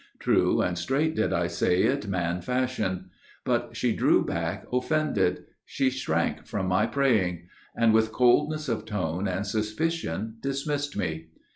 True 0.17 0.61
and 0.63 0.79
straight 0.79 1.13
did 1.15 1.31
I 1.31 1.45
say 1.45 1.83
it 1.83 2.07
man 2.07 2.41
fashion. 2.41 3.11
But 3.45 3.77
she 3.77 3.95
drew 3.95 4.25
back 4.25 4.65
offended; 4.73 5.45
she 5.63 5.91
shrank 5.91 6.47
from 6.47 6.65
my 6.65 6.87
praying, 6.87 7.47
And 7.75 7.93
with 7.93 8.11
coldness 8.11 8.67
of 8.67 8.83
tone 8.85 9.27
and 9.27 9.45
suspicion 9.45 10.37
dismissed 10.41 10.97
me. 10.97 11.27